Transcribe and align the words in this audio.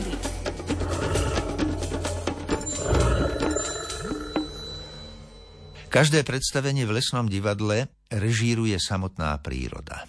prírody. 0.00 0.28
Každé 5.90 6.22
predstavenie 6.22 6.86
v 6.86 7.02
lesnom 7.02 7.26
divadle 7.26 7.90
režíruje 8.14 8.78
samotná 8.78 9.34
príroda. 9.42 10.06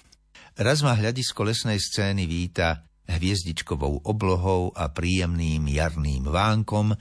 Raz 0.53 0.85
ma 0.85 0.93
hľadisko 0.93 1.41
lesnej 1.41 1.81
scény 1.81 2.29
víta 2.29 2.85
hviezdičkovou 3.09 4.07
oblohou 4.07 4.71
a 4.71 4.87
príjemným 4.93 5.67
jarným 5.67 6.29
vánkom, 6.29 6.95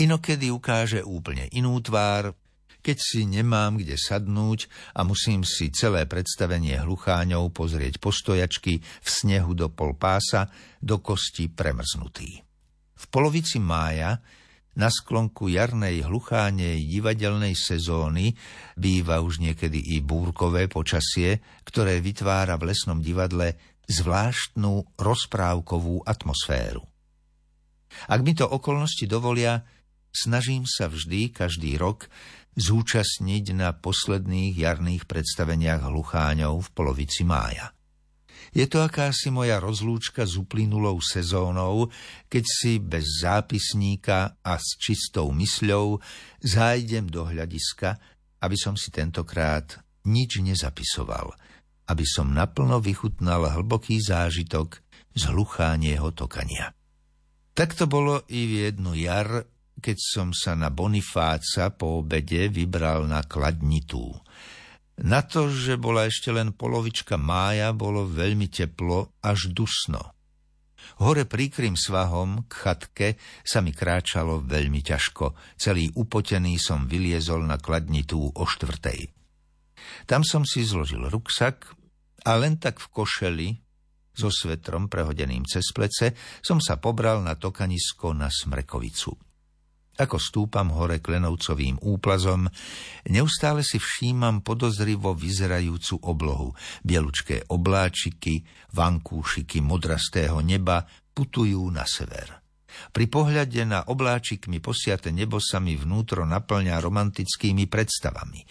inokedy 0.00 0.50
ukáže 0.50 1.04
úplne 1.04 1.46
inú 1.54 1.78
tvár, 1.84 2.34
keď 2.86 2.98
si 3.02 3.26
nemám 3.26 3.82
kde 3.82 3.98
sadnúť 3.98 4.70
a 4.94 5.02
musím 5.02 5.42
si 5.42 5.74
celé 5.74 6.06
predstavenie 6.06 6.78
hlucháňov 6.78 7.50
pozrieť 7.50 7.98
postojačky 7.98 8.78
v 8.78 9.08
snehu 9.10 9.58
do 9.58 9.66
pol 9.74 9.98
pása, 9.98 10.46
do 10.78 11.02
kosti 11.02 11.50
premrznutý. 11.50 12.46
V 12.94 13.04
polovici 13.10 13.58
mája 13.58 14.22
na 14.78 14.86
sklonku 14.86 15.50
jarnej 15.50 16.06
hluchánej 16.06 16.86
divadelnej 16.86 17.58
sezóny 17.58 18.38
býva 18.78 19.18
už 19.18 19.42
niekedy 19.42 19.98
i 19.98 20.04
búrkové 20.04 20.70
počasie, 20.70 21.42
ktoré 21.66 21.98
vytvára 21.98 22.54
v 22.54 22.70
lesnom 22.70 23.02
divadle 23.02 23.58
zvláštnu 23.90 24.94
rozprávkovú 24.94 26.06
atmosféru. 26.06 26.86
Ak 28.06 28.22
mi 28.22 28.36
to 28.36 28.46
okolnosti 28.46 29.08
dovolia, 29.08 29.64
snažím 30.12 30.68
sa 30.68 30.86
vždy, 30.92 31.32
každý 31.32 31.80
rok, 31.80 32.12
zúčastniť 32.56 33.52
na 33.52 33.76
posledných 33.76 34.56
jarných 34.56 35.04
predstaveniach 35.04 35.86
hlucháňov 35.86 36.64
v 36.64 36.68
polovici 36.72 37.22
mája. 37.22 37.76
Je 38.56 38.64
to 38.64 38.80
akási 38.80 39.28
moja 39.28 39.60
rozlúčka 39.60 40.24
s 40.24 40.40
uplynulou 40.40 40.96
sezónou, 41.04 41.92
keď 42.32 42.44
si 42.48 42.80
bez 42.80 43.20
zápisníka 43.20 44.40
a 44.40 44.56
s 44.56 44.80
čistou 44.80 45.28
mysľou 45.36 46.00
zájdem 46.40 47.04
do 47.12 47.28
hľadiska, 47.28 48.00
aby 48.40 48.56
som 48.56 48.72
si 48.72 48.88
tentokrát 48.88 49.76
nič 50.08 50.40
nezapisoval, 50.40 51.36
aby 51.92 52.04
som 52.08 52.32
naplno 52.32 52.80
vychutnal 52.80 53.44
hlboký 53.52 54.00
zážitok 54.00 54.80
z 55.12 55.22
hluchánieho 55.28 56.08
tokania. 56.16 56.72
Tak 57.56 57.72
to 57.76 57.84
bolo 57.88 58.24
i 58.32 58.40
v 58.48 58.52
jednu 58.68 58.92
jar, 58.96 59.48
keď 59.80 59.96
som 60.00 60.28
sa 60.32 60.56
na 60.56 60.72
Bonifáca 60.72 61.72
po 61.72 62.00
obede 62.00 62.48
vybral 62.48 63.04
na 63.04 63.22
Kladnitú. 63.24 64.12
Na 65.04 65.20
to, 65.20 65.52
že 65.52 65.76
bola 65.76 66.08
ešte 66.08 66.32
len 66.32 66.56
polovička 66.56 67.20
mája, 67.20 67.76
bolo 67.76 68.08
veľmi 68.08 68.48
teplo, 68.48 69.12
až 69.20 69.52
dusno. 69.52 70.16
Hore 70.96 71.28
príkrym 71.28 71.76
svahom 71.76 72.48
k 72.48 72.52
chatke 72.64 73.08
sa 73.44 73.60
mi 73.60 73.76
kráčalo 73.76 74.40
veľmi 74.40 74.80
ťažko. 74.80 75.36
Celý 75.60 75.92
upotený 75.92 76.56
som 76.56 76.88
vyliezol 76.88 77.44
na 77.44 77.60
kladnitú 77.60 78.32
o 78.32 78.44
štvrtej. 78.48 79.12
Tam 80.08 80.24
som 80.24 80.48
si 80.48 80.64
zložil 80.64 81.04
ruksak 81.12 81.76
a 82.24 82.32
len 82.40 82.56
tak 82.56 82.80
v 82.80 82.86
košeli 82.88 83.48
so 84.16 84.32
svetrom 84.32 84.88
prehodeným 84.88 85.44
cez 85.44 85.68
plece 85.76 86.16
som 86.40 86.56
sa 86.56 86.80
pobral 86.80 87.20
na 87.20 87.36
tokanisko 87.36 88.16
na 88.16 88.32
Smrekovicu. 88.32 89.25
Ako 89.96 90.20
stúpam 90.20 90.68
hore 90.76 91.00
klenovcovým 91.00 91.80
úplazom, 91.80 92.44
neustále 93.08 93.64
si 93.64 93.80
všímam 93.80 94.44
podozrivo 94.44 95.16
vyzerajúcu 95.16 96.04
oblohu. 96.04 96.52
Bielučké 96.84 97.48
obláčiky, 97.48 98.44
vankúšiky 98.76 99.64
modrastého 99.64 100.44
neba 100.44 100.84
putujú 101.16 101.64
na 101.72 101.88
sever. 101.88 102.44
Pri 102.92 103.08
pohľade 103.08 103.64
na 103.64 103.88
obláčikmi 103.88 104.60
posiate 104.60 105.08
nebo 105.08 105.40
sa 105.40 105.56
mi 105.64 105.80
vnútro 105.80 106.28
naplňa 106.28 106.76
romantickými 106.76 107.64
predstavami. 107.64 108.44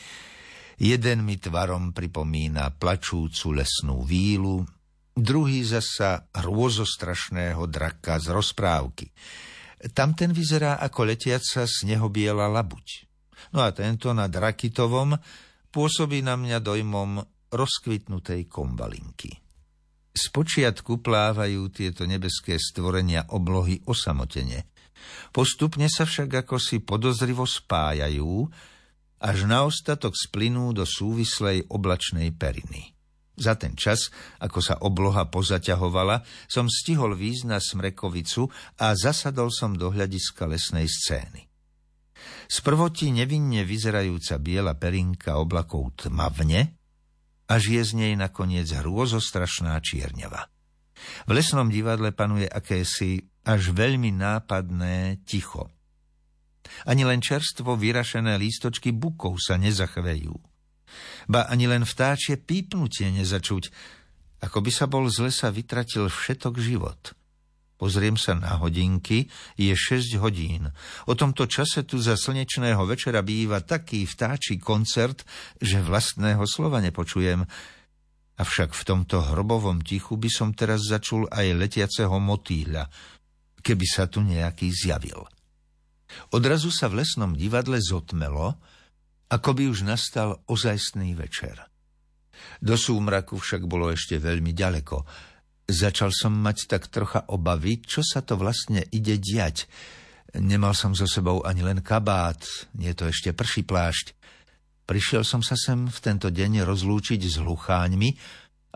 Jeden 0.81 1.23
mi 1.23 1.37
tvarom 1.37 1.93
pripomína 1.93 2.73
plačúcu 2.73 3.53
lesnú 3.53 4.01
vílu, 4.01 4.65
druhý 5.13 5.61
zasa 5.63 6.25
hrôzostrašného 6.35 7.63
draka 7.69 8.19
z 8.19 8.33
rozprávky. 8.33 9.07
Tamten 9.91 10.31
vyzerá 10.31 10.79
ako 10.79 11.11
letiaca 11.11 11.67
snehobiela 11.67 12.47
labuť. 12.47 12.87
No 13.51 13.61
a 13.61 13.69
tento 13.75 14.15
nad 14.15 14.31
Rakitovom 14.31 15.19
pôsobí 15.69 16.23
na 16.23 16.39
mňa 16.39 16.63
dojmom 16.63 17.19
rozkvitnutej 17.51 18.47
kombalinky. 18.47 19.35
Spočiatku 20.15 21.03
plávajú 21.03 21.67
tieto 21.75 22.07
nebeské 22.07 22.55
stvorenia 22.55 23.27
oblohy 23.35 23.83
osamotene. 23.83 24.71
Postupne 25.35 25.91
sa 25.91 26.07
však 26.07 26.47
ako 26.47 26.55
si 26.55 26.79
podozrivo 26.79 27.43
spájajú, 27.43 28.47
až 29.19 29.37
na 29.43 29.67
ostatok 29.67 30.15
splynú 30.15 30.71
do 30.71 30.87
súvislej 30.87 31.67
oblačnej 31.67 32.31
periny. 32.31 32.94
Za 33.35 33.59
ten 33.59 33.75
čas, 33.75 34.07
ako 34.39 34.59
sa 34.63 34.79
obloha 34.79 35.27
pozaťahovala, 35.27 36.23
som 36.47 36.71
stihol 36.71 37.19
výjsť 37.19 37.43
na 37.51 37.59
Smrekovicu 37.59 38.47
a 38.79 38.95
zasadol 38.95 39.51
som 39.51 39.75
do 39.75 39.91
hľadiska 39.91 40.47
lesnej 40.47 40.87
scény. 40.87 41.43
Sprvoti 42.47 43.11
nevinne 43.11 43.67
vyzerajúca 43.67 44.39
biela 44.39 44.79
perinka 44.79 45.35
oblakov 45.35 46.07
tmavne, 46.07 46.79
až 47.51 47.63
je 47.75 47.81
z 47.83 47.91
nej 47.99 48.13
nakoniec 48.15 48.71
hrôzostrašná 48.71 49.75
čierňava. 49.83 50.47
V 51.27 51.31
lesnom 51.35 51.67
divadle 51.67 52.15
panuje 52.15 52.47
akési 52.47 53.19
až 53.43 53.75
veľmi 53.75 54.15
nápadné 54.15 55.27
ticho. 55.27 55.69
Ani 56.87 57.03
len 57.05 57.21
čerstvo 57.21 57.77
vyrašené 57.77 58.39
lístočky 58.41 58.95
bukov 58.95 59.37
sa 59.43 59.59
nezachvejú 59.59 60.54
ba 61.29 61.47
ani 61.49 61.69
len 61.69 61.83
vtáčie 61.83 62.37
pípnutie 62.39 63.09
nezačuť, 63.13 63.69
ako 64.45 64.57
by 64.61 64.71
sa 64.71 64.85
bol 64.85 65.09
z 65.09 65.25
lesa 65.25 65.49
vytratil 65.49 66.11
všetok 66.11 66.55
život. 66.61 67.15
Pozriem 67.75 68.15
sa 68.15 68.39
na 68.39 68.55
hodinky, 68.55 69.27
je 69.59 69.75
6 69.75 70.15
hodín. 70.23 70.71
O 71.11 71.13
tomto 71.13 71.43
čase 71.43 71.83
tu 71.83 71.99
za 71.99 72.15
slnečného 72.15 72.79
večera 72.87 73.19
býva 73.19 73.59
taký 73.59 74.07
vtáčí 74.07 74.55
koncert, 74.55 75.27
že 75.59 75.83
vlastného 75.83 76.39
slova 76.47 76.79
nepočujem. 76.79 77.43
Avšak 78.39 78.71
v 78.71 78.83
tomto 78.87 79.19
hrobovom 79.19 79.83
tichu 79.83 80.15
by 80.15 80.29
som 80.31 80.55
teraz 80.55 80.87
začul 80.87 81.27
aj 81.27 81.55
letiaceho 81.55 82.15
motýľa, 82.15 82.87
keby 83.59 83.85
sa 83.87 84.07
tu 84.07 84.23
nejaký 84.23 84.71
zjavil. 84.71 85.27
Odrazu 86.31 86.71
sa 86.71 86.87
v 86.87 87.03
lesnom 87.03 87.35
divadle 87.35 87.83
zotmelo, 87.83 88.55
ako 89.29 89.49
by 89.57 89.63
už 89.69 89.87
nastal 89.87 90.41
ozajstný 90.45 91.17
večer. 91.17 91.57
Do 92.61 92.75
súmraku 92.77 93.39
však 93.39 93.65
bolo 93.65 93.89
ešte 93.89 94.21
veľmi 94.21 94.53
ďaleko. 94.53 94.97
Začal 95.65 96.13
som 96.13 96.35
mať 96.35 96.69
tak 96.69 96.93
trocha 96.93 97.25
obavy, 97.33 97.81
čo 97.81 98.05
sa 98.05 98.21
to 98.21 98.37
vlastne 98.37 98.85
ide 98.93 99.17
diať. 99.17 99.65
Nemal 100.37 100.77
som 100.77 100.93
so 100.93 101.07
sebou 101.09 101.41
ani 101.41 101.65
len 101.65 101.81
kabát, 101.81 102.43
nie 102.77 102.91
to 102.93 103.09
ešte 103.09 103.33
prší 103.33 103.65
plášť. 103.65 104.13
Prišiel 104.85 105.25
som 105.25 105.41
sa 105.41 105.57
sem 105.57 105.89
v 105.89 105.99
tento 106.03 106.29
deň 106.29 106.61
rozlúčiť 106.61 107.17
s 107.17 107.41
hlucháňmi 107.41 108.09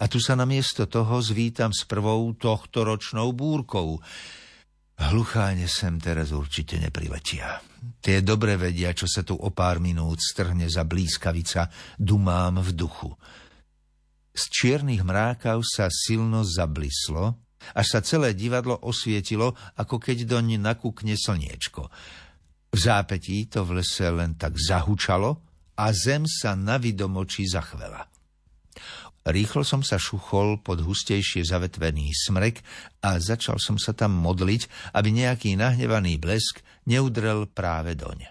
a 0.01 0.07
tu 0.09 0.17
sa 0.17 0.33
namiesto 0.33 0.89
toho 0.89 1.21
zvítam 1.21 1.69
s 1.69 1.85
prvou 1.85 2.33
tohto 2.33 2.87
ročnou 2.87 3.35
búrkou. 3.35 4.01
Hlucháne 4.99 5.63
sem 5.71 5.95
teraz 5.95 6.35
určite 6.35 6.75
nepriletia. 6.75 7.63
Tie 8.03 8.19
dobre 8.19 8.59
vedia, 8.59 8.91
čo 8.91 9.07
sa 9.07 9.23
tu 9.23 9.31
o 9.31 9.47
pár 9.55 9.79
minút 9.79 10.19
strhne 10.19 10.67
za 10.67 10.83
blízkavica, 10.83 11.71
dumám 11.95 12.59
v 12.59 12.69
duchu. 12.75 13.11
Z 14.35 14.43
čiernych 14.51 15.07
mrákav 15.07 15.63
sa 15.63 15.87
silno 15.87 16.43
zablislo, 16.43 17.39
až 17.75 17.87
sa 17.87 17.99
celé 18.03 18.35
divadlo 18.35 18.75
osvietilo, 18.75 19.55
ako 19.79 19.99
keď 20.03 20.27
doň 20.27 20.59
nakúkne 20.59 21.15
slniečko. 21.15 21.87
V 22.69 22.77
zápetí 22.77 23.47
to 23.47 23.63
v 23.63 23.79
lese 23.79 24.07
len 24.11 24.35
tak 24.35 24.59
zahučalo 24.59 25.29
a 25.79 25.85
zem 25.95 26.27
sa 26.27 26.59
na 26.59 26.75
vidomočí 26.75 27.47
zachvela. 27.47 28.03
Rýchlo 29.29 29.61
som 29.61 29.85
sa 29.85 30.01
šuchol 30.01 30.65
pod 30.65 30.81
hustejšie 30.81 31.45
zavetvený 31.45 32.09
smrek 32.17 32.65
a 33.05 33.21
začal 33.21 33.61
som 33.61 33.77
sa 33.77 33.93
tam 33.93 34.17
modliť, 34.17 34.93
aby 34.97 35.09
nejaký 35.13 35.53
nahnevaný 35.53 36.17
blesk 36.17 36.65
neudrel 36.89 37.45
práve 37.45 37.93
doň. 37.93 38.25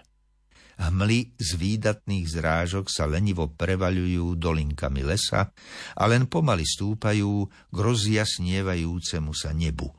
Hmly 0.79 1.35
z 1.35 1.49
výdatných 1.59 2.23
zrážok 2.27 2.87
sa 2.87 3.03
lenivo 3.03 3.51
prevaľujú 3.51 4.39
dolinkami 4.39 5.03
lesa 5.03 5.51
a 5.95 6.03
len 6.07 6.27
pomaly 6.27 6.63
stúpajú 6.63 7.47
k 7.47 7.77
rozjasnievajúcemu 7.77 9.31
sa 9.35 9.51
nebu. 9.51 9.91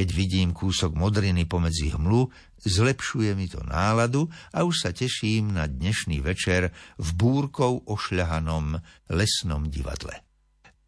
Keď 0.00 0.16
vidím 0.16 0.56
kúsok 0.56 0.96
modriny 0.96 1.44
pomedzi 1.44 1.92
hmlu, 1.92 2.32
zlepšuje 2.64 3.36
mi 3.36 3.52
to 3.52 3.60
náladu 3.60 4.32
a 4.48 4.64
už 4.64 4.88
sa 4.88 4.96
teším 4.96 5.52
na 5.52 5.68
dnešný 5.68 6.24
večer 6.24 6.72
v 6.96 7.08
búrkou 7.20 7.84
ošľahanom 7.84 8.80
lesnom 9.12 9.68
divadle. 9.68 10.24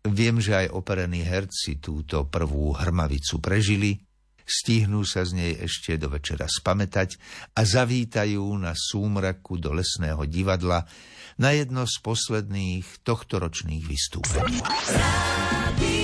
Viem, 0.09 0.41
že 0.41 0.65
aj 0.65 0.73
operení 0.73 1.29
herci 1.29 1.77
túto 1.77 2.25
prvú 2.25 2.73
hrmavicu 2.73 3.37
prežili, 3.37 4.01
stihnú 4.49 5.05
sa 5.05 5.29
z 5.29 5.37
nej 5.37 5.53
ešte 5.61 6.01
do 6.01 6.09
večera 6.09 6.49
spametať 6.49 7.21
a 7.53 7.69
zavítajú 7.69 8.49
na 8.57 8.73
súmraku 8.73 9.61
do 9.61 9.77
lesného 9.77 10.25
divadla 10.25 10.89
na 11.37 11.53
jedno 11.53 11.85
z 11.85 12.01
posledných 12.01 13.05
tohtoročných 13.05 13.85
vystúpení. 13.85 14.57
One 14.57 16.02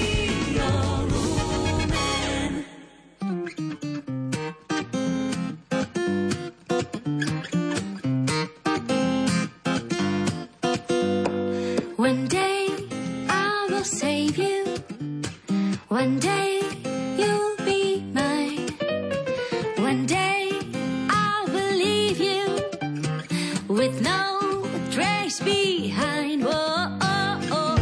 with 23.89 24.03
no 24.03 24.67
trace 24.91 25.41
behind. 25.41 26.45
Whoa, 26.45 26.99
oh, 27.01 27.49
oh. 27.53 27.77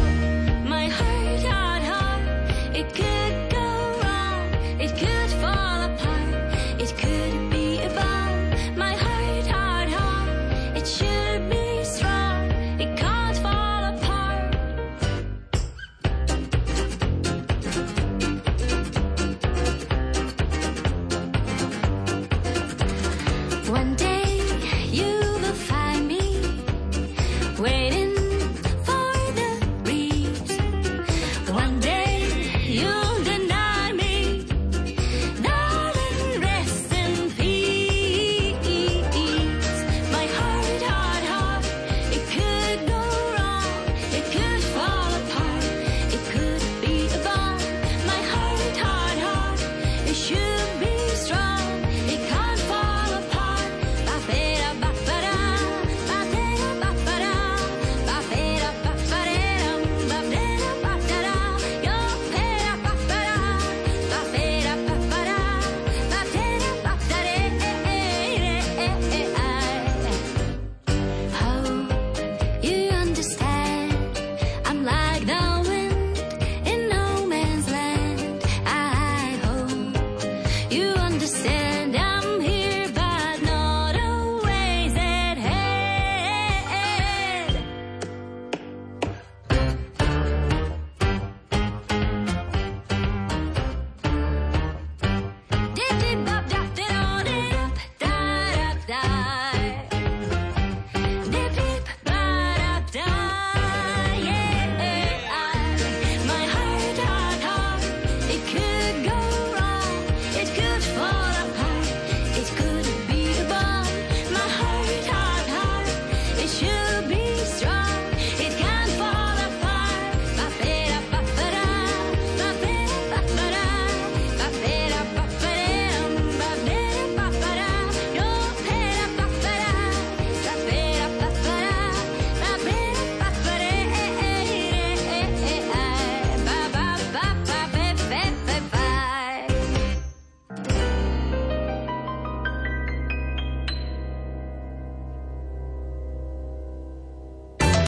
my 0.63 0.87
heart, 0.87 1.43
heart, 1.43 1.83
heart, 1.83 2.21
it 2.75 2.87
could 2.99 3.35
go 3.51 3.67
wrong, 4.03 4.47
it 4.79 4.91
could 5.01 5.31
fall 5.41 5.79
apart, 5.89 6.81
it 6.83 6.91
could 6.97 7.49
be. 7.51 7.67
My 8.75 8.93
heart, 8.95 9.47
heart, 9.47 9.89
heart, 9.89 10.77
it 10.77 10.87
should 10.87 11.49
be 11.49 11.83
strong. 11.83 12.37